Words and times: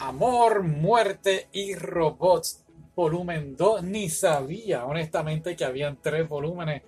Amor, 0.00 0.62
Muerte 0.62 1.48
y 1.52 1.74
Robots, 1.74 2.64
volumen 2.94 3.56
2. 3.56 3.82
Ni 3.82 4.08
sabía, 4.08 4.86
honestamente, 4.86 5.56
que 5.56 5.64
habían 5.64 5.98
tres 6.00 6.28
volúmenes. 6.28 6.82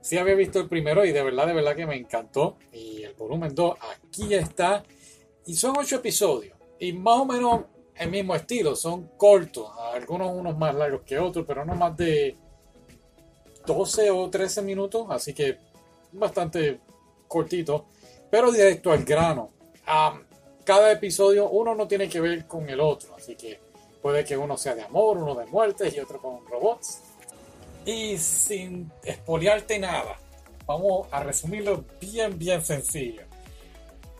Sí 0.00 0.18
había 0.18 0.34
visto 0.34 0.58
el 0.58 0.68
primero 0.68 1.04
y 1.04 1.12
de 1.12 1.22
verdad, 1.22 1.46
de 1.46 1.52
verdad 1.52 1.76
que 1.76 1.86
me 1.86 1.96
encantó. 1.96 2.56
Y 2.72 3.02
el 3.02 3.14
volumen 3.14 3.54
2 3.54 3.76
aquí 4.04 4.34
está. 4.34 4.82
Y 5.46 5.54
son 5.54 5.76
ocho 5.78 5.96
episodios. 5.96 6.56
Y 6.80 6.92
más 6.92 7.20
o 7.20 7.24
menos 7.24 7.64
el 7.94 8.10
mismo 8.10 8.34
estilo. 8.34 8.74
Son 8.74 9.10
cortos. 9.16 9.70
Algunos 9.94 10.32
unos 10.32 10.58
más 10.58 10.74
largos 10.74 11.02
que 11.02 11.18
otros, 11.18 11.44
pero 11.46 11.64
no 11.64 11.74
más 11.76 11.96
de 11.96 12.36
12 13.64 14.10
o 14.10 14.28
13 14.28 14.62
minutos. 14.62 15.06
Así 15.10 15.32
que 15.34 15.56
bastante 16.12 16.80
cortito. 17.28 17.86
Pero 18.28 18.50
directo 18.50 18.90
al 18.90 19.04
grano. 19.04 19.50
Um, 19.86 20.27
cada 20.68 20.92
episodio 20.92 21.48
uno 21.48 21.74
no 21.74 21.88
tiene 21.88 22.10
que 22.10 22.20
ver 22.20 22.46
con 22.46 22.68
el 22.68 22.78
otro, 22.78 23.16
así 23.16 23.34
que 23.36 23.58
puede 24.02 24.22
que 24.22 24.36
uno 24.36 24.58
sea 24.58 24.74
de 24.74 24.82
amor, 24.82 25.16
uno 25.16 25.34
de 25.34 25.46
muerte 25.46 25.90
y 25.96 25.98
otro 25.98 26.20
con 26.20 26.46
robots. 26.46 27.00
Y 27.86 28.18
sin 28.18 28.92
espoliarte 29.02 29.78
nada, 29.78 30.18
vamos 30.66 31.08
a 31.10 31.22
resumirlo 31.22 31.86
bien, 31.98 32.38
bien 32.38 32.62
sencillo. 32.62 33.22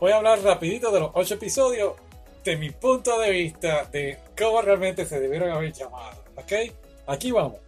Voy 0.01 0.11
a 0.11 0.17
hablar 0.17 0.41
rapidito 0.41 0.91
de 0.91 1.01
los 1.01 1.11
ocho 1.13 1.35
episodios 1.35 1.97
de 2.43 2.57
mi 2.57 2.71
punto 2.71 3.21
de 3.21 3.31
vista 3.31 3.85
de 3.93 4.17
cómo 4.35 4.63
realmente 4.63 5.05
se 5.05 5.21
debieron 5.21 5.51
haber 5.51 5.75
llamado, 5.75 6.25
¿ok? 6.35 6.73
Aquí 7.09 7.31
vamos. 7.31 7.59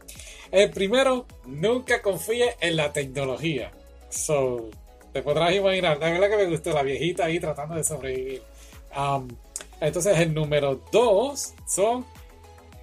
El 0.51 0.71
primero, 0.71 1.27
nunca 1.45 2.01
confíe 2.01 2.57
en 2.61 2.77
la 2.77 2.91
tecnología. 2.95 3.73
So, 4.09 4.71
te 5.13 5.23
podrás 5.23 5.53
imaginar, 5.53 5.99
la 5.99 6.13
verdad 6.13 6.31
que 6.31 6.37
me 6.39 6.47
gustó 6.47 6.73
la 6.73 6.83
viejita 6.83 7.27
ahí 7.27 7.39
tratando 7.39 7.75
de 7.75 7.85
sobrevivir. 7.85 8.43
Um, 8.97 9.29
entonces 9.81 10.19
el 10.19 10.35
número 10.35 10.83
dos 10.93 11.55
son 11.67 12.05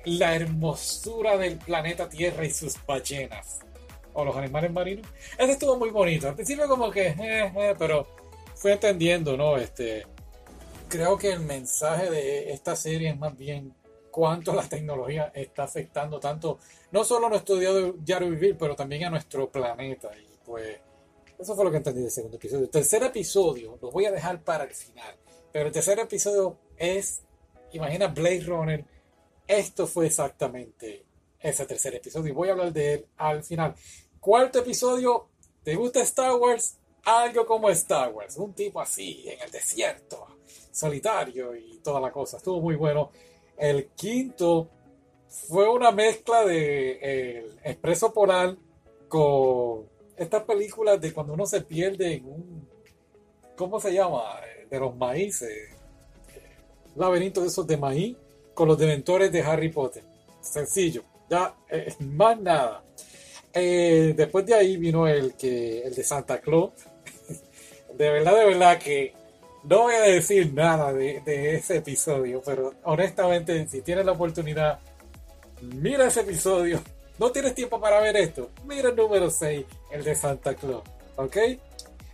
la 0.05 0.35
hermosura 0.35 1.37
del 1.37 1.57
planeta 1.57 2.07
Tierra 2.09 2.45
y 2.45 2.51
sus 2.51 2.75
ballenas. 2.85 3.59
O 4.13 4.25
los 4.25 4.35
animales 4.35 4.71
marinos. 4.71 5.05
Este 5.37 5.51
estuvo 5.51 5.77
muy 5.77 5.89
bonito. 5.89 6.27
Al 6.27 6.35
principio 6.35 6.67
como 6.67 6.89
que, 6.89 7.09
eh, 7.09 7.53
eh, 7.55 7.75
pero 7.77 8.07
fui 8.55 8.71
entendiendo, 8.71 9.37
¿no? 9.37 9.57
Este, 9.57 10.07
creo 10.87 11.17
que 11.17 11.31
el 11.31 11.41
mensaje 11.41 12.09
de 12.09 12.51
esta 12.51 12.75
serie 12.75 13.09
es 13.09 13.17
más 13.17 13.37
bien 13.37 13.73
cuánto 14.09 14.55
la 14.55 14.67
tecnología 14.67 15.31
está 15.35 15.63
afectando 15.63 16.19
tanto, 16.19 16.57
no 16.91 17.03
solo 17.03 17.27
a 17.27 17.29
nuestro 17.29 17.57
diario 17.57 18.29
vivir, 18.29 18.57
pero 18.57 18.75
también 18.75 19.03
a 19.03 19.09
nuestro 19.11 19.51
planeta. 19.51 20.09
Y 20.17 20.27
pues, 20.43 20.79
eso 21.37 21.55
fue 21.55 21.65
lo 21.65 21.69
que 21.69 21.77
entendí 21.77 22.01
del 22.01 22.09
segundo 22.09 22.37
episodio. 22.37 22.63
El 22.63 22.71
tercer 22.71 23.03
episodio 23.03 23.77
lo 23.79 23.91
voy 23.91 24.05
a 24.05 24.11
dejar 24.11 24.41
para 24.41 24.63
el 24.63 24.71
final 24.71 25.15
pero 25.51 25.67
el 25.67 25.71
tercer 25.71 25.99
episodio 25.99 26.57
es, 26.77 27.21
imagina 27.71 28.07
Blade 28.07 28.41
Runner, 28.41 28.85
esto 29.47 29.87
fue 29.87 30.07
exactamente 30.07 31.05
ese 31.39 31.65
tercer 31.65 31.95
episodio 31.95 32.29
y 32.29 32.35
voy 32.35 32.49
a 32.49 32.51
hablar 32.51 32.73
de 32.73 32.93
él 32.93 33.05
al 33.17 33.43
final. 33.43 33.75
Cuarto 34.19 34.59
episodio, 34.59 35.29
¿te 35.63 35.75
gusta 35.75 36.01
Star 36.01 36.35
Wars? 36.35 36.77
Algo 37.05 37.45
como 37.45 37.69
Star 37.69 38.11
Wars, 38.11 38.35
un 38.37 38.53
tipo 38.53 38.81
así, 38.81 39.23
en 39.27 39.41
el 39.41 39.51
desierto, 39.51 40.27
solitario 40.71 41.55
y 41.55 41.79
toda 41.79 42.01
la 42.01 42.11
cosa. 42.11 42.37
Estuvo 42.37 42.59
muy 42.59 42.75
bueno. 42.75 43.11
El 43.57 43.87
quinto 43.91 44.69
fue 45.27 45.69
una 45.69 45.91
mezcla 45.91 46.45
de 46.45 47.39
el 47.39 47.59
Expreso 47.63 48.13
Polar 48.13 48.57
con 49.07 49.87
estas 50.17 50.43
películas 50.43 50.99
de 50.99 51.13
cuando 51.13 51.33
uno 51.33 51.45
se 51.45 51.61
pierde 51.61 52.15
en 52.15 52.25
un... 52.25 52.69
¿Cómo 53.55 53.79
se 53.79 53.93
llama? 53.93 54.41
De 54.69 54.79
los 54.79 54.95
maíces, 54.95 55.69
laberintos 56.95 57.43
de 57.43 57.49
esos 57.49 57.67
de 57.67 57.77
maíz, 57.77 58.17
con 58.53 58.67
los 58.67 58.77
dementores 58.77 59.31
de 59.31 59.41
Harry 59.41 59.69
Potter. 59.69 60.03
Sencillo, 60.41 61.03
ya 61.29 61.55
eh, 61.69 61.93
más 61.99 62.39
nada. 62.39 62.83
Eh, 63.53 64.13
después 64.15 64.45
de 64.45 64.53
ahí 64.53 64.77
vino 64.77 65.07
el 65.07 65.33
que 65.35 65.81
el 65.81 65.95
de 65.95 66.03
Santa 66.03 66.39
Claus. 66.39 66.71
de 67.97 68.09
verdad, 68.09 68.35
de 68.35 68.45
verdad 68.45 68.79
que 68.79 69.13
no 69.63 69.83
voy 69.83 69.95
a 69.95 70.01
decir 70.01 70.53
nada 70.53 70.93
de, 70.93 71.21
de 71.21 71.55
ese 71.55 71.77
episodio, 71.77 72.41
pero 72.45 72.73
honestamente, 72.83 73.67
si 73.67 73.81
tienes 73.81 74.05
la 74.05 74.13
oportunidad, 74.13 74.79
mira 75.61 76.07
ese 76.07 76.21
episodio. 76.21 76.81
No 77.19 77.31
tienes 77.31 77.55
tiempo 77.55 77.81
para 77.81 77.99
ver 77.99 78.15
esto. 78.15 78.51
Mira 78.63 78.89
el 78.89 78.95
número 78.95 79.31
6, 79.31 79.65
el 79.89 80.03
de 80.03 80.13
Santa 80.13 80.53
Claus. 80.53 80.83
¿Ok? 81.15 81.35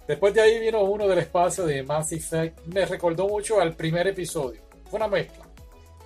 Después 0.08 0.34
de 0.34 0.42
ahí 0.42 0.60
vino 0.60 0.82
uno 0.82 1.08
del 1.08 1.20
espacio 1.20 1.66
de 1.66 1.84
Mass 1.84 2.12
Effect. 2.12 2.66
Me 2.66 2.86
recordó 2.86 3.28
mucho 3.28 3.62
al 3.62 3.76
primer 3.76 4.08
episodio. 4.08 4.62
Fue 4.90 4.98
una 4.98 5.08
mezcla. 5.08 5.46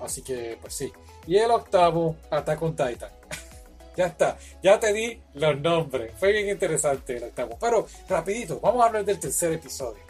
Así 0.02 0.22
que, 0.22 0.58
pues 0.62 0.74
sí. 0.74 0.92
Y 1.26 1.38
el 1.38 1.50
octavo, 1.50 2.16
Attack 2.30 2.62
on 2.62 2.76
Titan. 2.76 3.10
ya 3.98 4.06
está. 4.08 4.38
Ya 4.62 4.80
te 4.80 4.94
di 4.94 5.20
los 5.34 5.60
nombres. 5.60 6.14
Fue 6.18 6.32
bien 6.32 6.48
interesante 6.50 7.18
el 7.18 7.24
octavo. 7.24 7.58
Pero, 7.60 7.88
rapidito, 8.08 8.60
vamos 8.60 8.84
a 8.84 8.88
hablar 8.88 9.04
del 9.04 9.20
tercer 9.20 9.54
episodio. 9.54 10.02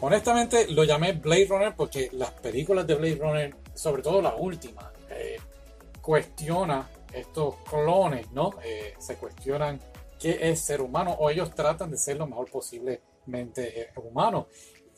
Honestamente, 0.00 0.68
lo 0.68 0.84
llamé 0.84 1.12
Blade 1.12 1.46
Runner 1.46 1.74
porque 1.74 2.10
las 2.12 2.30
películas 2.30 2.86
de 2.86 2.94
Blade 2.94 3.16
Runner, 3.16 3.56
sobre 3.74 4.02
todo 4.02 4.22
la 4.22 4.34
última, 4.34 4.92
eh, 5.10 5.38
cuestiona 6.00 6.88
estos 7.12 7.56
clones, 7.68 8.30
¿no? 8.32 8.52
Eh, 8.62 8.94
se 8.98 9.16
cuestionan 9.16 9.80
qué 10.18 10.38
es 10.40 10.60
ser 10.60 10.80
humano 10.80 11.12
o 11.18 11.30
ellos 11.30 11.54
tratan 11.54 11.90
de 11.90 11.96
ser 11.96 12.16
lo 12.16 12.26
mejor 12.26 12.50
posible 12.50 13.00
mente 13.26 13.90
humano. 13.96 14.48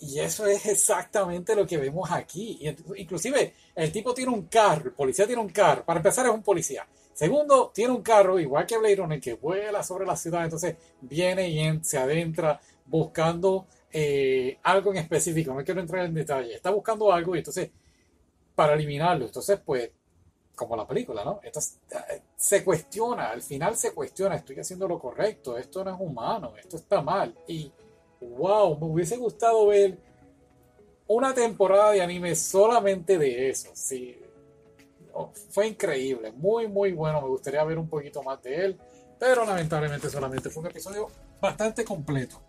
Y 0.01 0.21
eso 0.21 0.47
es 0.47 0.65
exactamente 0.67 1.56
lo 1.56 1.67
que 1.67 1.77
vemos 1.77 2.11
aquí. 2.11 2.61
inclusive 2.97 3.55
el 3.75 3.91
tipo 3.91 4.15
tiene 4.15 4.33
un 4.33 4.43
carro, 4.43 4.87
el 4.87 4.93
policía 4.93 5.27
tiene 5.27 5.43
un 5.43 5.49
carro. 5.49 5.84
Para 5.84 5.99
empezar 5.99 6.27
es 6.27 6.33
un 6.33 6.43
policía. 6.43 6.87
Segundo, 7.12 7.73
tiene 7.75 7.93
un 7.93 8.03
carro 8.03 8.39
igual 8.39 8.65
que 8.65 8.79
Blade 8.79 8.97
Runner 8.97 9.21
que 9.21 9.34
vuela 9.34 9.83
sobre 9.83 10.06
la 10.06 10.17
ciudad. 10.17 10.45
Entonces 10.45 10.77
viene 11.01 11.49
y 11.49 11.81
se 11.83 11.99
adentra 11.99 12.61
buscando 12.87 13.67
eh, 13.93 14.59
algo 14.62 14.93
en 14.93 14.99
específico. 14.99 15.53
No 15.53 15.65
quiero 15.65 15.81
entrar 15.81 16.05
en 16.05 16.15
detalle. 16.15 16.55
Está 16.55 16.71
buscando 16.71 17.12
algo 17.12 17.35
y 17.35 17.39
entonces 17.39 17.71
para 18.55 18.75
eliminarlo. 18.75 19.27
Entonces 19.27 19.59
pues 19.65 19.91
como 20.55 20.77
la 20.77 20.87
película, 20.87 21.25
¿no? 21.25 21.41
Entonces 21.43 21.79
eh, 21.91 22.23
se 22.38 22.62
cuestiona, 22.62 23.31
al 23.31 23.43
final 23.43 23.76
se 23.76 23.93
cuestiona, 23.93 24.37
estoy 24.37 24.60
haciendo 24.60 24.87
lo 24.87 25.00
correcto, 25.00 25.59
esto 25.59 25.82
no 25.82 25.93
es 25.93 26.00
humano, 26.00 26.53
esto 26.56 26.76
está 26.76 27.03
mal. 27.03 27.34
Y 27.49 27.72
wow, 28.21 28.78
me 28.78 28.87
hubiese 28.87 29.16
gustado 29.16 29.66
ver 29.66 29.99
una 31.09 31.34
temporada 31.34 31.91
de 31.91 32.00
anime 32.00 32.37
solamente 32.37 33.19
de 33.19 33.50
eso. 33.50 33.71
Sí, 33.75 34.16
oh, 35.15 35.32
fue 35.50 35.66
increíble, 35.66 36.31
muy, 36.31 36.69
muy 36.69 36.93
bueno. 36.93 37.21
Me 37.21 37.26
gustaría 37.26 37.65
ver 37.65 37.76
un 37.76 37.88
poquito 37.88 38.22
más 38.22 38.41
de 38.41 38.66
él, 38.66 38.78
pero 39.19 39.44
lamentablemente 39.44 40.09
solamente 40.09 40.49
fue 40.49 40.62
un 40.62 40.70
episodio 40.70 41.09
bastante 41.41 41.84
completo. 41.84 42.41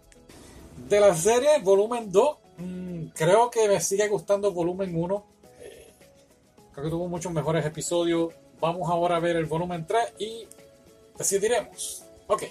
De 0.88 1.00
la 1.00 1.16
serie, 1.16 1.60
volumen 1.64 2.12
2, 2.12 2.38
mm, 2.58 3.06
creo 3.16 3.50
que 3.50 3.68
me 3.68 3.82
sigue 3.82 4.08
gustando 4.08 4.52
volumen 4.52 4.96
1. 4.96 5.26
Eh, 5.62 5.94
creo 6.74 6.84
que 6.84 6.92
tuvo 6.92 7.08
muchos 7.08 7.34
mejores 7.34 7.66
episodios. 7.66 8.36
Vamos 8.60 8.90
ahora 8.90 9.18
a 9.18 9.20
ver 9.20 9.36
el 9.36 9.46
volumen 9.46 9.86
3 9.86 10.14
y 10.20 10.48
decidiremos. 11.18 12.04
Ok, 12.28 12.44